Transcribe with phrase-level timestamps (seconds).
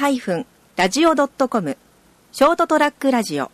[0.00, 1.76] ST-radio.com
[2.32, 3.50] ショートトラックラジオ。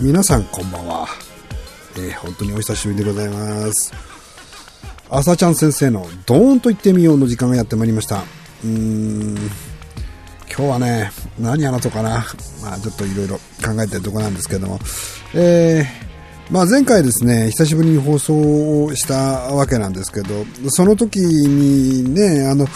[0.00, 1.06] 皆さんこんばんは、
[1.96, 3.92] えー本当にお久しぶりでございます。
[5.10, 8.22] 朝ちゃん先生のドーンと言ってみようの時間がやってまいりました。
[8.64, 9.36] うーん
[10.48, 12.24] 今日はね何話そうかな。
[12.62, 13.38] まあちょっといろいろ
[13.74, 14.78] 考えてるとこなんですけども。
[15.34, 16.06] えー
[16.48, 19.16] まあ前回ですね、久しぶりに放送をした
[19.52, 22.68] わけなんですけど、その時にね、あの、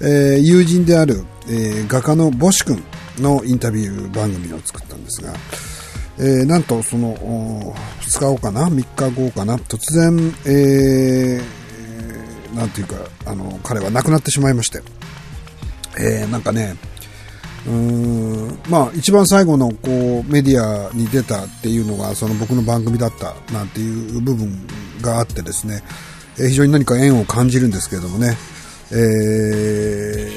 [0.00, 2.80] えー友人である、えー画家のボシ君
[3.18, 5.32] のインタビュー番組を作ったんですが、
[6.18, 9.56] えーなんとそのお2日後かな？3日後かな？
[9.56, 12.94] 突然、えーなんていうか
[13.26, 14.82] あの彼は亡くなってしまいまして、
[15.98, 16.76] えーなんかね
[18.70, 24.66] まあ一番最後のこうメディアに出たっていうのがその僕の番組だったなんていう部分
[25.02, 25.82] があってですね、
[26.38, 28.36] え非常に何か縁を感じるんですけれどもね、
[28.92, 28.94] え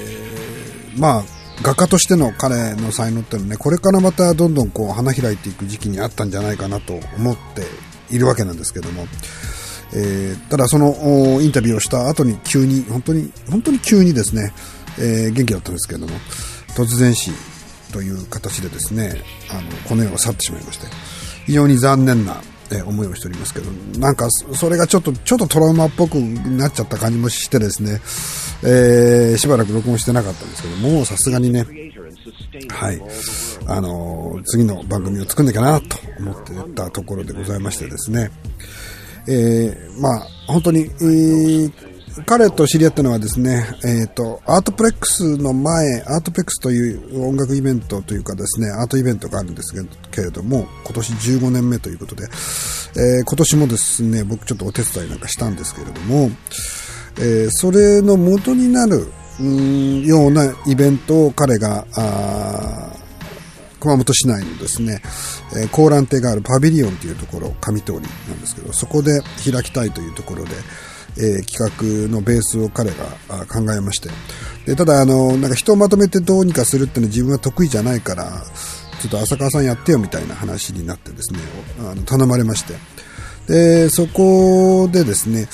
[0.10, 1.24] ーまあ
[1.62, 9.08] 画家としての彼の才能っていうのはねこれからまたどんどんこう花開いていく時期にあったんじゃないかなと思っているわけなんですけども、
[9.96, 14.54] えーただそのインタビューをした後に急に本当に本当に急にですね、
[15.00, 16.14] えー元気だったんですけれども。
[16.76, 17.32] 突然死
[17.92, 19.14] という形でですね
[19.52, 20.88] あのこの世を去ってしまいまして
[21.46, 22.42] 非常に残念な
[22.88, 28.00] 思いをしておりますけどなんかそれがちょっとちょっとトラウマっぽくなっちゃった感じもしてですね、
[28.64, 31.66] えーしばらく録音してなかったんですけどもうさすがにね
[32.70, 33.02] はい。
[33.68, 38.30] あの次の番組を作んなきゃなと思ってたところでございましてですね。
[39.28, 41.93] えーまあ、本当に、えー
[42.26, 49.74] 彼と知り合ったのはですね、えっ、と、アートプレックスの前、アートプレックスという音楽イベントというかですね、アートイベントがあるんです
[50.12, 52.26] けれども、今年15年目ということで、
[52.96, 56.30] えー今年もですね、僕ちょっとお手伝いなんかしたんですけれども、
[57.18, 59.08] えーそれの元になる、
[59.40, 62.96] うーんようなイベントを彼が、あ
[63.80, 65.02] 熊本市内のですね、
[65.58, 70.52] えー、高蘭亭があるパビリオンというところ、上通りなんですけど、そこで開きたいというところで、
[71.18, 73.06] えー企画のベースを彼が
[73.46, 74.10] 考えまして、
[74.66, 78.44] でただあの、なんか人をまとめてどうにかするっていうのは自分は得意じゃないから、
[79.02, 81.40] ちょっと浅川さんやってよみたいな話になってですね、
[81.80, 82.74] あの頼まれまして、
[83.48, 85.48] で、そこでですね、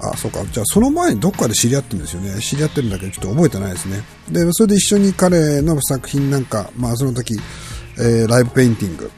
[0.00, 0.44] あ、そうか。
[0.52, 2.40] じゃあ、その前にどっかで知り合ってるんですよね。
[2.40, 4.02] 知り合ってるんだけど、ちょっと覚えてないですね。
[4.30, 7.34] で、それで一緒に彼の作品なんか、まあ、その時、
[7.98, 9.10] えーライブペインティング、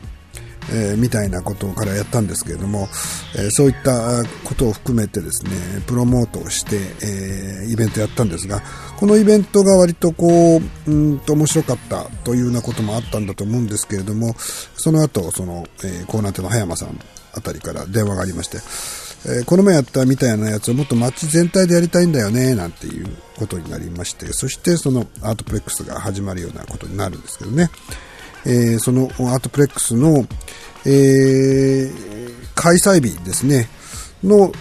[0.72, 2.88] えーみたいなことを彼はやったんですけれども、
[3.36, 5.50] えーそういったことを含めてですね、
[5.86, 8.62] プロモートをして、えーイベントやったんですが、
[8.98, 16.98] このイベントが割とこう、うんと面白かったというようなこともあったんだと思うんですけれども、その後、その、えー、コーナーテの葉山さん
[17.34, 27.70] あたりから電話がありまして、えーこの前やったみたいなやつをもっと街全体でやりたいんだよね、なんていうことになりまして、そしてそのアートプレックスが始まるようなことになるんですけどね。
[28.46, 30.26] えーそのアートプレックスの、
[30.86, 32.10] えー
[32.54, 33.68] 開催日ですね、
[34.22, 34.52] の、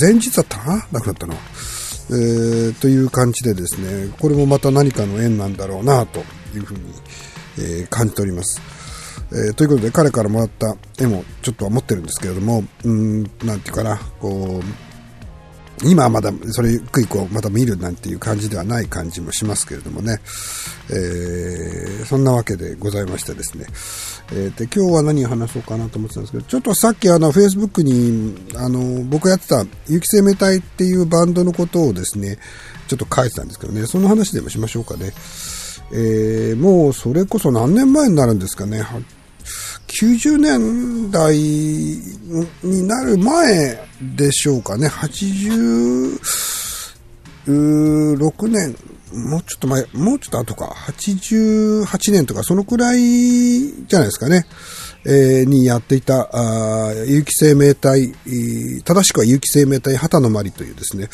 [0.00, 0.86] 前日だったかな？
[0.92, 1.34] 亡くなったの。
[1.34, 6.20] えーという感じでですね、これもまた何かの縁なんだろうな、と
[6.54, 6.80] いうふうに、
[7.58, 8.62] えー感じております。
[9.32, 14.64] えーということで、彼からもらった絵もちょっとは持ってるんですけれども、うん、なんていうかな、こう、
[15.84, 20.18] 今はまだそれゆっくりこうまた見るなんていう感じではない感じもしますけれどもね、
[20.90, 23.66] えーそんなわけでございましてですね、
[24.32, 32.38] えーで今日は何を話そうかなと思ってたんですけどちょっとさっきあのフェイスブックにあの僕やってた有機生命体っていうバンドのことをですね
[32.88, 33.86] ちょっと書いてたんですけどね。
[33.86, 35.12] その話でもしましょうかね、
[35.92, 38.80] えーもうそれこそ何年前になるんですかね。
[38.80, 39.00] は
[40.00, 43.78] 90年代になる前
[44.14, 44.88] でしょうかね。
[44.88, 46.18] 86
[48.48, 48.76] 年、
[49.14, 50.74] もうちょっと前、もうちょっと後か。
[50.88, 54.46] 88年とか、そのくらいじゃないですかね。
[55.06, 58.12] えーにやっていた、あ有機生命体、
[58.84, 61.08] 正しくは有機生命体畑のまりというですね、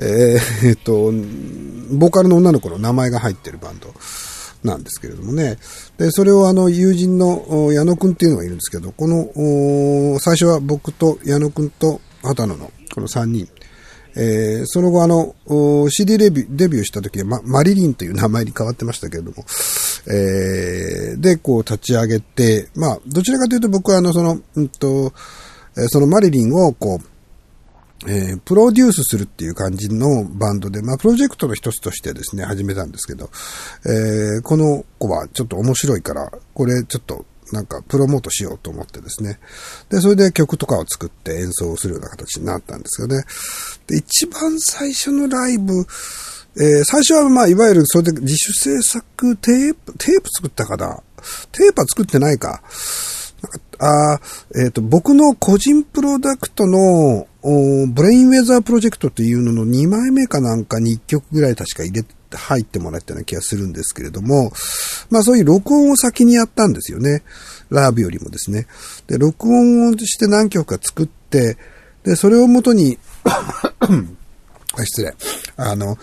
[0.00, 1.10] えーえっと、
[1.96, 3.92] ボーカルの女の子の名前が入ってるバンド。
[4.64, 5.58] なんですけれどもね。
[5.98, 13.48] で、それをあの、友人の矢野くんっていうのがいるんですけど、この、最初は僕と矢野くんと畑野の、この3人。
[14.14, 15.34] えーその後あの、
[15.88, 19.44] CD デビューデビューした時は、ま、マリリンという名前に変わってましたけれども、
[20.06, 25.12] えーで、こう立ち上げて、まあ、どちらかというと僕はあの、その、うんと、
[25.88, 27.11] そのマリリンをこう、
[28.08, 33.30] えー、プロデュースするっていう感じのバンドで、まあ、プロジェクトの一つとしてですね、始めたんですけど、
[33.86, 39.38] えー、この子はちょっと面白いから、これちょっとなんかプロモートしようと思ってですね。
[39.90, 43.22] で、それで曲とかを作って演奏するような形になったんですよね。
[43.86, 45.72] で、一番最初のライブ、
[46.56, 51.02] えー、最初はまあ、いわゆるそれで自主制作テープ、テープ作ったかな？
[51.52, 52.62] テープは作ってないか。
[53.78, 54.20] あ
[54.54, 64.52] え、ー、と、僕の個人プロダクトの、ブレインウェザープロジェクトっていうのの2枚目かなんかに1曲ぐらい確か入れ、入ってもらったような気がするんですけれども、
[65.10, 67.24] まあそういう録音を先にやったんですよね。
[67.70, 68.66] ラーブよりもですね。
[69.08, 71.56] で、録音をして何曲か作って、
[72.04, 72.98] で、それをもとに
[74.78, 75.14] 失礼。
[75.56, 75.98] あの、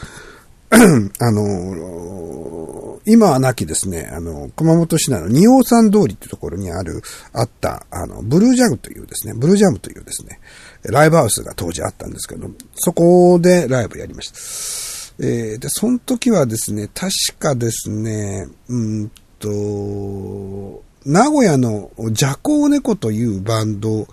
[1.19, 7.01] あの、今はなきですね、あの、熊本市内の仁王山通りっていうところにある、
[7.33, 10.39] あった、あの、ブルージャムというですね、ブルージャムというですね、
[10.83, 15.25] ライブハウスが当時あったんですけど、そこでライブやりました。
[15.25, 24.07] えー、で、その時はですね、確かですね、うんと、名古屋のジャコーネコというバンド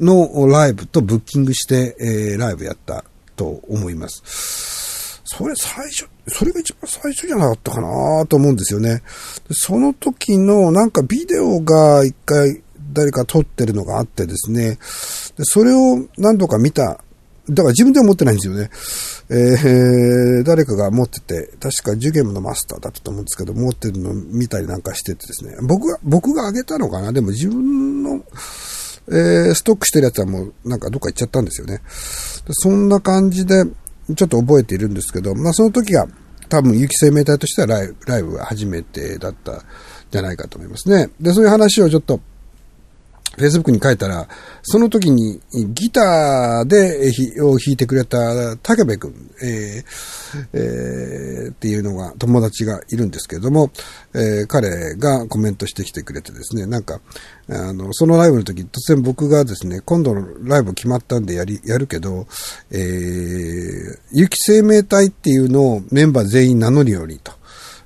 [0.00, 3.04] のライブとブッキングして、えー、ライブやった
[3.36, 4.93] と思います。
[5.36, 9.02] それ最初、それが一番最初じゃなかったかなと思うんですよね。
[9.50, 14.78] その時のなんかビデオが一回誰か撮ってるのがあってですね、
[15.36, 17.00] でそれを何度か見た。
[17.46, 18.70] だから自分では持ってないんですよね。
[19.28, 27.12] えー、誰かが持ってて、確かジュゲムのマスターだったと思うんですけど、持ってるのを見たりなんかしててですね、僕が、僕があげたのかな？
[27.12, 28.24] でも自分の、
[29.08, 31.82] えー、ストックしてるやつはもうなんかどっか行っちゃったんですよね。
[32.50, 33.64] そんな感じで、
[34.14, 36.06] ちょっと覚えているんですけど、まあその時が
[36.48, 39.62] 多分有機生命体としてはライブライブが初めてだった
[40.10, 41.10] じゃないかと思いますね。
[41.20, 42.20] で、そういう話をちょっと
[43.36, 44.28] Facebook に書いたら、
[44.62, 47.10] その時にギターで
[47.42, 50.14] を弾いてくれた竹部くん、えー
[50.52, 53.70] えー、っていうのが友達がいるんですけれども、
[54.14, 57.00] えー、彼がコメントしてきてくれてですね、なんか、
[57.48, 62.26] あの、そのライブの時、突然僕がですね、今度のライブ決まったんでやり、やるけど、
[62.70, 67.32] えー、有機生命体っていうのをメンバー全員名乗るようにと。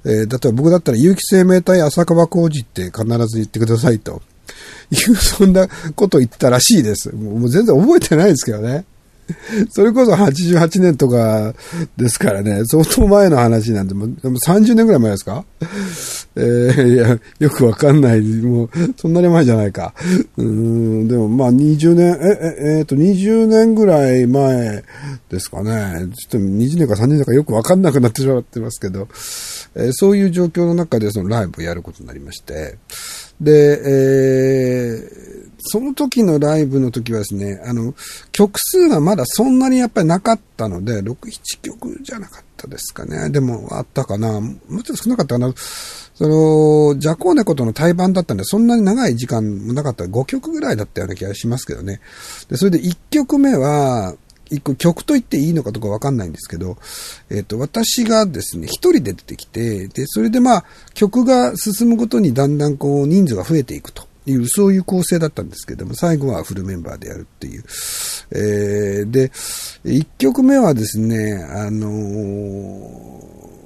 [0.04, 4.22] えー、例えば僕だったら有機生命体浅川浩二って必ず言ってくださいと。
[4.90, 7.14] いう、そんなこと言ったらしいです。
[7.14, 8.84] もう全然覚えてないですけどね。
[9.68, 11.52] それこそ88年とか
[11.98, 15.44] ですからね、相当前の話なんで、もでも30年ぐらい前ですか？
[16.34, 18.22] えー、いや、よくわかんない。
[18.22, 19.92] もう、そんなに前じゃないか。
[20.38, 24.82] うん、でもまあ20年、え、え、えー、と、20年ぐらい前
[25.28, 26.06] ですかね。
[26.16, 29.08] ちょっと20年か30年かよくわかんなくなってしまってますけど、
[29.74, 32.78] えー、そういう状況の中でそのライブをやることになりまして、
[33.40, 35.28] で、えー、
[35.60, 37.94] その時のライブの時はですね、あの、
[38.32, 43.30] 曲数がまだそんなにやっぱりなかったので、6、7曲じゃなかったですかね。
[43.30, 44.40] でもあったかな。
[44.40, 45.52] もうちょっと少なかったかな。
[46.14, 50.04] その、ジャコーネコとの対バンだったんで、そんなに長い時間もなかった。
[50.04, 52.00] 5曲ぐらいだったような気がしますけどね。
[52.48, 54.14] で、それで1曲目は、
[54.50, 56.76] 一個曲と言っていいのかとかわかんないんですけど、
[57.30, 67.64] えっ、ー、と、私がですね、一人で出てきて、で、それでまあ、曲が進むごとにだんだんこう、人数が増えていくという、そういう構成だったんですけども、最後はフルメンバーでやるっていう。
[68.32, 69.32] えー、で、
[69.84, 73.57] 一曲目はですね、あのー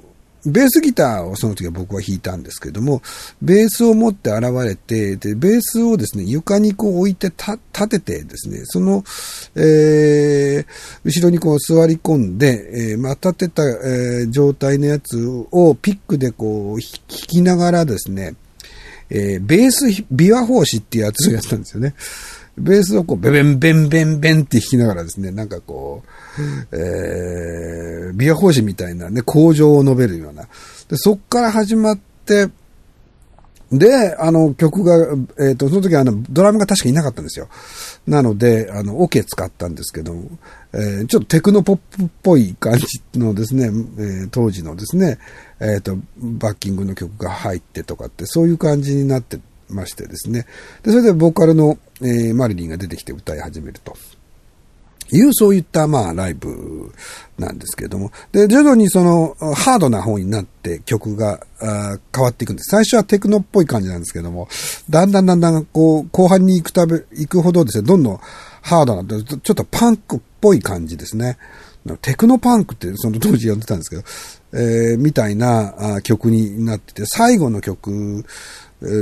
[0.45, 3.01] ベースギターをその時は僕は弾いたんですけども、
[3.41, 9.03] ベースを持って現れて、で、ベースをですね、床にこう置いて立ててですね、その、
[9.55, 10.65] えー、
[11.03, 15.17] 後ろにこう座り込んで、えー、まあ、立てた、えー、状態のやつ
[15.51, 18.35] をピックでこう弾きながらですね、
[19.09, 21.93] えー、ベース、琵琶法師っていうやつをやったんですよね。
[22.57, 26.03] ベースをこう、ベベンベンベンベンって弾きながらですね、なんかこ
[26.71, 30.43] う、えー、ビア法師みたいなね、工場を述べるような。
[30.87, 32.49] で、そっから始まって、
[33.71, 34.95] で、あの、曲が、
[35.43, 37.49] えっ、ー、と、その時あの、ドラムが確かいなかったんですよ。
[38.05, 40.13] なので、あの、オ、ケ使ったんですけど、
[40.73, 45.17] えー、ちょっとテクノポップっぽい感じのですね、えー、当時のですね、
[45.59, 49.39] えっ、ー、と、バッキングの曲が入ってとかって、そういう感じになって
[49.73, 50.45] ましてですね。
[50.83, 53.95] で、それでボーカルの、えー、マリリンが出てきて歌い始めると。
[55.11, 56.91] いう、そういった、まあ、ライブ
[57.37, 58.11] なんですけれども。
[58.31, 62.71] で、徐々にその、ハードな方になって曲があ変わっていくんです。
[62.71, 64.47] 最初はテクノっぽい感じなんですけども、
[64.89, 68.19] だんだんだんだん、こう、後半に行くたび、行くほどですね、どんどん
[68.61, 71.37] ハードな、ちょっとパンクっぽい感じですね。
[72.01, 74.03] テクノパンクってその当時呼んでたんですけど、
[74.53, 78.23] えー、みたいな曲になってて、最後の曲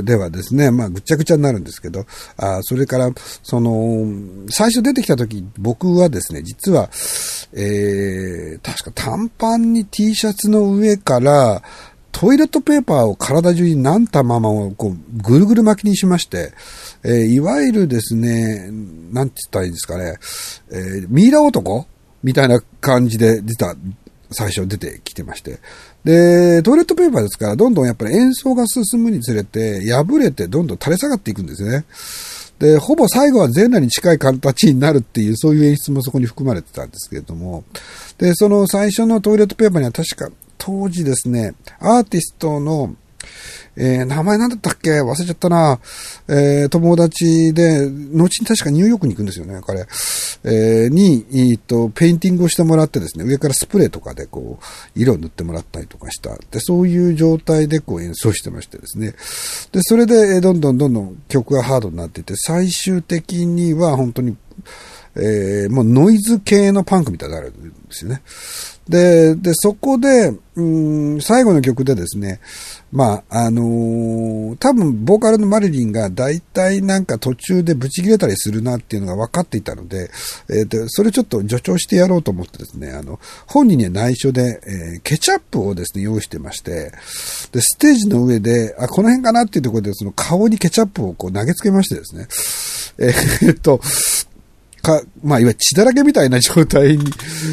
[0.04, 3.10] ではですね、まあ、ぐちゃぐちゃになるんですけど、あそれから、
[3.42, 4.06] その、
[4.48, 6.88] 最初出てきた時、僕はですね、実は、
[7.52, 11.62] えー、確か短パンに T シャツの上から、
[12.12, 16.52] トイレットペーパーを体中に何玉もこうぐるぐる巻きにしまして、
[17.02, 18.70] えー、いわゆるですね、
[19.10, 20.18] なんて言ったらいいんですかね、
[20.70, 21.86] えー、ミイラ男
[22.22, 23.74] みたいな感じで出た、
[24.32, 25.58] 最初出てきてまして。
[26.04, 31.84] で、トイレットペーパーですから、どんどんやっぱり演奏が進むにつれて、破れてどんどん垂れ下がっていくんですね。
[32.58, 37.64] で、ほぼ最後は全裸に近い形になるっていう、そういう演出もそこに含まれてたんですけれども、
[38.18, 42.94] で、その最初のトイレットペーパーには確か、当時ですね、アーティストの、
[43.76, 45.00] えー、名前なんだったっけ？
[45.00, 45.80] 忘れちゃったな。
[46.28, 49.80] えー、友達で、後に確かニューヨークに行くんですよね、彼。
[50.44, 56.36] えー、に、えっと、ペインティングをしてもらってですね、上からスプレーとかでこう、色を塗ってもらったりとかした。
[56.50, 59.14] で、そういう状態でこう演奏してましてですね。
[59.72, 64.36] で、それで、どんどんどんどん曲がハードになっていて、最終的には本当に、
[65.14, 68.22] えー、もうノイズ系のパンクみたいになるんですよね。
[68.88, 70.62] で、で、そこで、う
[71.16, 72.40] ん、最後の曲でですね、
[72.90, 80.10] まあ、あのー、多分、ボーカルのマリリンが大体なんか途中でブチ切れたりするなっていうのが分かっていたので、
[80.50, 86.92] えー、で、それちょっと助長してやろうと思ってですね、あの、本人には内緒で、えー、ケチャップをですね、用意してまして、
[87.52, 92.26] で、ステージの上で、あ、この辺かなっていうところで、その顔にケチャップをこう投げつけましてですね、
[92.98, 93.80] えー、っと、
[94.82, 97.06] か、まあ、いわゆる血だらけみたいな状態に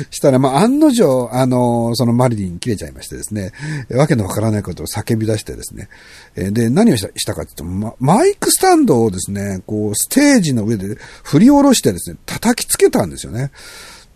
[0.10, 3.52] したら、まあ、案の定、あの、そのマリリン切れちゃいましてですね、
[3.92, 5.90] わけのわからないことを叫び出してですね、
[6.36, 13.52] で、何をしたかっていうと、ま、マイクスタンドをですね、こう、ステージの上で振り下ろしてですね、叩きつけたんですよね。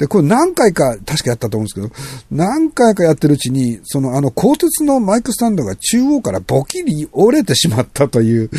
[0.03, 1.89] で、これ何回か確かやったと思うんですけど、
[2.29, 8.50] 何回かやってるうちに、そのあの鋼鉄のマイクスタンドが中央からボキリ折れてしまったという。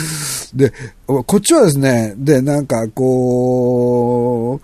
[0.54, 0.72] で、
[1.06, 4.58] こっちはですね、で、なんかこ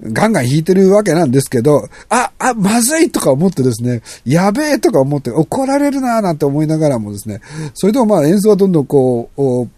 [0.00, 7.42] う、ガンガン弾いてるわけなんですけど、あ、あ、まずいとか思ってですね、やべえとか思って怒られるなーなんて思いながらもですね、
[7.74, 9.68] それでもまあ演奏はどんどんこう、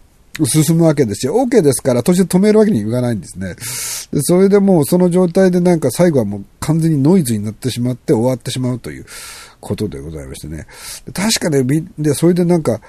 [0.43, 1.35] 進むわけですよ。
[1.35, 3.55] OK ですから途中止めるわけにいかないんですね。
[4.11, 9.05] でそれでもうその状態でなんか最後はもう完全にノイズになってしまって終わってしまうという
[9.61, 10.67] ことでございましてね。
[11.13, 11.63] 確かね、
[11.97, 12.81] で、それでなんか、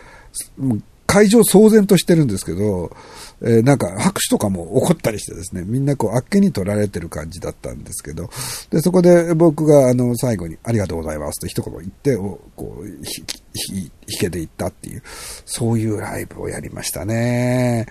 [1.17, 2.95] 会場騒然としてるんですけど、
[3.41, 8.29] えー、なんか拍手とかも起こったりしてですね、みんなこうあっけに取られてる感じだったんですけど、
[8.69, 15.03] で、そこで僕があの最後にありがとうございますと一言言って、こう、弾けていったっていう、
[15.47, 17.87] そういうライブをやりましたね。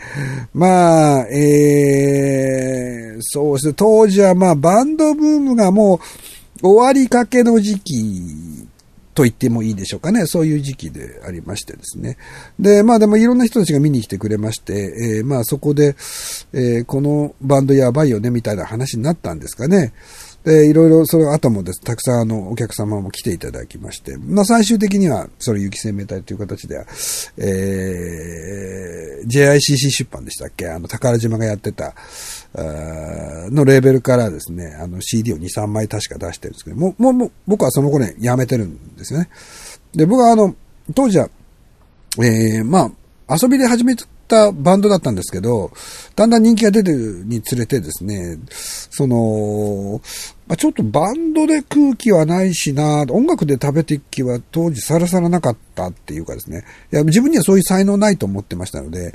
[0.54, 6.00] まあ、えー、そうですね、当時はまあバンドブームがも
[6.62, 8.68] う終わりかけの時期
[9.16, 10.28] と言ってもいいでしょうかね。
[10.28, 12.18] そういう時期でありましてですね。
[12.60, 15.96] で、まあでもいろんな人たちが見に来てくれまして、えー、まあそこで、
[16.54, 19.94] えー、このバンドやばいよねみたいな話になったんですかね。
[20.46, 26.86] で、いろいろその後もです、たくさんあの、お客様も来ていただきまして、まあ最終的には、それ雪生命体という形では、
[27.38, 30.70] えー、JICC 出版でしたっけ？
[30.70, 31.96] あの、宝島がやってた、
[32.54, 39.30] のレーベルからですね、あの CD を2、3枚確か出してるんですけど、もう、もう、僕はその頃ね、やめてるんですよね。
[39.96, 40.56] で、僕はあの、
[40.94, 41.28] 当時は、
[42.20, 42.92] えー、ま
[43.28, 43.96] あ、遊びで始め
[44.28, 45.72] たバンドだったんですけど、
[46.16, 50.02] だんだん人気が出てるにつれてですね、その、
[50.48, 59.14] まあ、ちょっとバンドで空気はないしな、音楽で食べていく気は当時さらさらなかったっていうかですね、いや自分にはそういう才能ないと思ってましたので、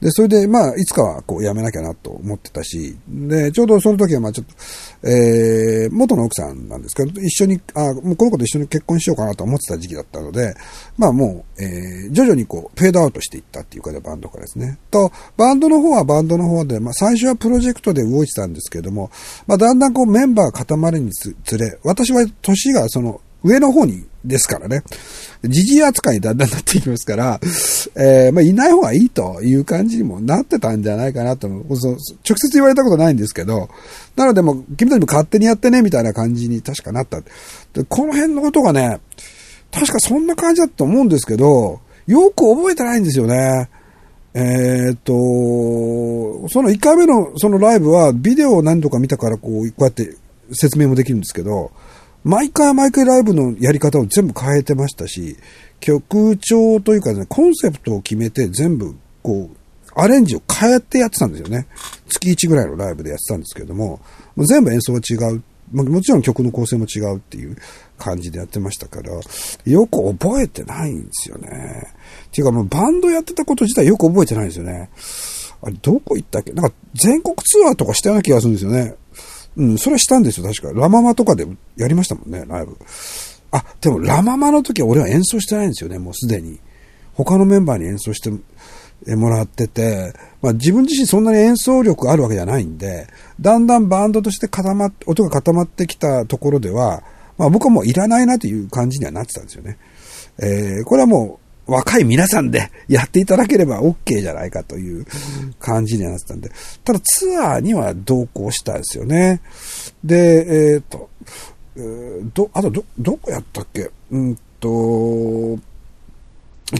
[0.00, 10.54] で、それでまあ、いつかはこうやめなきゃなと思ってたし、で、ちょうどその時はまあちょっと、えー、元の奥さんなんですけど、一緒に、あ、もうこの子と一緒に結婚しようかなと思ってた時期だったので、
[10.98, 14.78] まあもう、えー、徐々にこう、フェードアウトしていったっていうかで、バンドからですね。
[14.90, 19.10] と、バンドの方はバンドの方で、まあ最初はプロジェクトで動いてたんですけれども、
[19.46, 24.82] まあだんだんこうメンバー固まるにつれ、私は年がその上の方にですからね、
[25.42, 27.40] 時事扱いにだんだんなっていきますから、
[27.96, 33.68] えー、まあ、いない方がいいという感じにもなってたんじゃないかなと、直接言われたことないんですけど、
[34.16, 37.20] なのでも君たちも勝手にやってね、みたいな感じに確かなった。
[37.20, 39.00] で、この辺のことがね、
[39.72, 43.68] 確かそんな感じだと思うんですけど、よく覚えてないんですよね。
[44.34, 50.16] えー、っと、その1回目のそのライブはビデオを何度か見たからこう、こうやって
[50.52, 51.72] 説明もできるんですけど、
[52.24, 55.36] 毎回毎回ライブのやり方を全部変えてましたし、
[55.80, 59.56] 曲調というかね、コンセプトを決めて全部、こう、
[59.94, 61.66] アレンジを変えてやってたんですよね。
[62.08, 64.00] 月1ぐらいのライブでやってたんですけれども、
[64.36, 65.42] 全部演奏が違う
[65.72, 67.56] まもちろん曲の構成も違うっていう
[67.98, 69.12] 感じでやってましたから、
[69.64, 71.94] よく覚えてないんですよね。
[72.30, 74.90] ていうかもうバンドやってたこと自体よく覚えてないんですよね。
[75.62, 76.52] あれ、どこ行ったっけ？
[76.52, 78.94] なんか全国ツアーとかしたような気がするんですよね。
[79.56, 80.80] うん、それはしたんですよ、確か。
[80.80, 82.76] ラママとかでやりましたもんね、ライブ。
[83.50, 86.58] あ、でもラママの時は俺は演奏してないんですよね、もうすでに。
[87.14, 88.30] 他のメンバーに演奏して
[89.14, 93.08] もらってて、まあ自分自身そんなに演奏力あるわけじゃないんで、
[93.40, 97.02] だんだんバンドとして固まっ、音が固まってきたところでは、
[97.36, 99.78] まあ僕はもういらないなという感じにはなってたんですよね。
[100.38, 105.06] えー、これはもう若い皆さんでやっていただければ OK じゃないかという
[105.60, 106.50] 感じになってたんで、
[106.84, 109.40] ただツアーには同行したんですよね。
[110.02, 111.10] で、えっ、ー、と、
[111.76, 113.90] えー、ど、あとど、どこやったっけ？
[114.10, 115.58] うんと、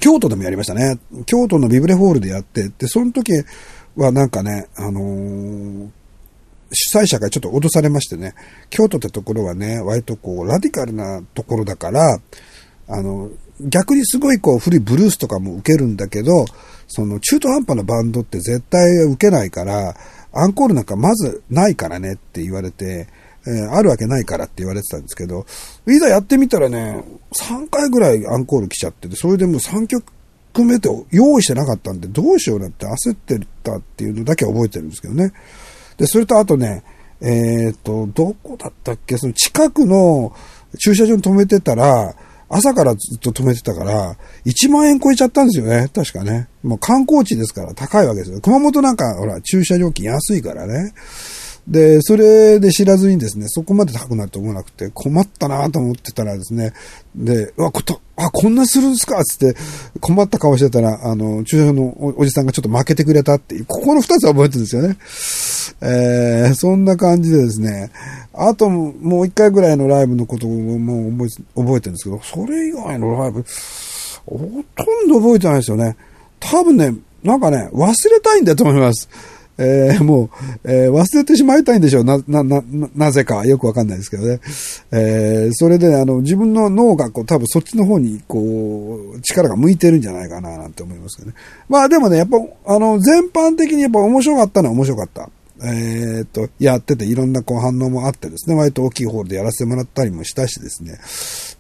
[0.01, 0.99] 京都でもやりましたね。
[1.27, 3.33] 京都のビブレホールでやって、で、その時
[3.97, 5.89] はなんかね、あのー、
[6.73, 8.35] 主催者がちょっと脅されましてね、
[8.71, 12.19] 京都ってところはね、割とこう、ラディカルなところだから、
[12.89, 16.45] あの、逆にすごいこう、古いブルースとかも受けるんだけど、
[16.89, 19.95] その中途半端なバンドって絶対受けないから、
[20.33, 23.09] アンコールなんかまずないからねって言われて、
[23.47, 25.47] えー、あるわけないからって言われてたんですけど、
[25.89, 30.05] いざやってみたらね、3回ぐらいアンコール来ちゃってて、それでもう3曲
[30.65, 35.33] 目って用意してなかったんで、どうしようなって焦ってたっていうのだけは覚えてるんですけどね。
[35.97, 36.85] で、それとあとね、
[37.21, 39.17] えっ、と、どこだったっけ？
[39.17, 40.35] その近くの
[40.79, 42.15] 駐車場に止めてたら、
[42.55, 45.89] 朝からずっと止めてたから、1万円超えちゃったんですよね。
[45.95, 46.49] 確かね。
[46.63, 48.41] もう観光地ですから高いわけですよ。
[48.43, 50.93] 熊本なんか、ほら、駐車料金安いからね。
[51.67, 56.73] で、それで知らずにですね、そこまで高くなると思わなくて、困ったなと思ってたらですね、
[57.15, 59.25] で、うわ、こと、あ、こんなするんですか？
[59.25, 59.57] つって、
[60.01, 64.97] 困った顔してたら、あの、駐車場のおじさんがちょっと負けてくれたっていう、ここの二つは覚えてるんですよね。
[65.83, 67.91] えー、そんな感じでですね、
[68.35, 73.45] あともう一回ぐらいのライブのことをもう覚え覚えてるんですけど、それ以外のライブ、
[74.27, 75.97] ほとんど覚えてないですよね。
[76.41, 79.09] 多分ね、なんかね、忘れたいんだと思います。
[79.63, 80.31] えー、もう、
[80.65, 82.05] えー、忘れてしまいたいんでしょう。
[82.05, 82.63] な、な、な、
[82.95, 84.41] なぜかよくわかんないですけどね。
[84.91, 91.37] えー、それで、あの、自分の脳がこう、多分そっちの方に、こう、力が向いてるんじゃないかな、なんて思いますけどね。
[91.69, 95.31] まあでもね、やっぱ、あの、全般的にやっぱ面白かったのは面白かった。
[95.65, 100.99] えっ、と、やってていろんなこう反応もあってですね、割と大きいホールでやらせてもらったりもしたしですね。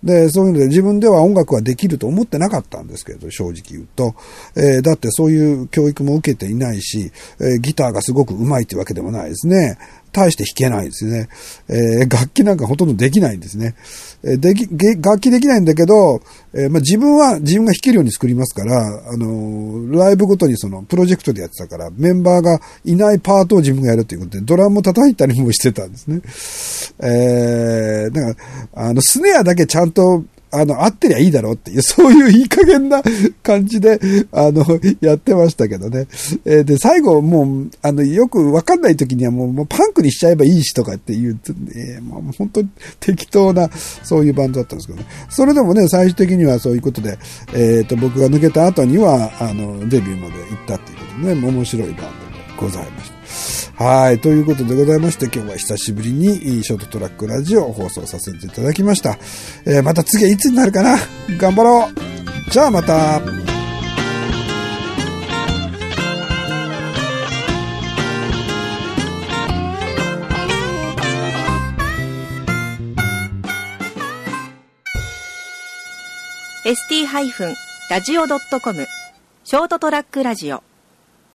[0.02, 4.14] で、そういうので自分では音楽はできると思ってなかったんですけど、正直言うと。
[4.56, 9.78] えー、だってそういう教育も受けていないし、えー、ギターがすごく上手いってわけでもないですね。
[10.12, 11.28] 大して弾けないですね。
[11.68, 13.74] えー、楽器なんかほとんどできないんですね。
[14.22, 14.68] えー、でき、
[15.02, 16.20] 楽器できないんだけど、
[16.54, 18.78] えー、まあ、自分は自分が弾けるように作りますから、
[19.10, 26.20] あのー、ライブごとにそのプロジェクトでやってたから、メンバーがいないパートを自分がやるということで、ドラムも叩いたりもしてたんですね。
[27.00, 28.40] えー、だか
[28.74, 33.02] ら、あの、スネアだけちゃんとあの、合ってりゃいいだろうっていう、 そういういい加減な
[33.42, 33.98] 感じで、
[34.32, 34.64] あの、
[35.00, 36.06] やってましたけどね。
[36.44, 41.38] えー、で、最後、もう、あの、よくわかんない時にはもう、もうパンクにしちゃえばいいしとかっていう、
[41.74, 42.68] えー、もう本当に
[43.00, 43.70] 適当な、
[44.02, 45.06] そういうバンドだったんですけどね。
[45.30, 47.18] それでもね、最終的にはそういうことで、
[47.54, 52.31] えっ、ー、と、僕が抜けた後には、あの、デビューまで行ったっていうことでね、面白いバンド
[52.62, 53.12] ございまし
[53.76, 53.84] た。
[53.84, 54.20] はい。
[54.20, 59.18] ということでございまして、今日は久しぶりにショートトラックラジオを放送させていただきました。
[59.66, 60.98] えー、また次はいつになるかな？
[61.38, 63.20] 頑張ろうじゃあまた
[76.64, 78.86] ST-radio.com
[79.42, 80.62] ショートトラックラジオ